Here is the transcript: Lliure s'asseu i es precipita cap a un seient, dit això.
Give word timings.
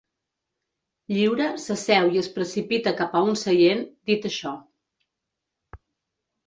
Lliure 1.15 1.49
s'asseu 1.65 2.09
i 2.15 2.21
es 2.23 2.31
precipita 2.39 2.95
cap 3.03 3.15
a 3.21 3.23
un 3.29 3.39
seient, 3.45 3.87
dit 4.13 4.29
això. 4.33 4.57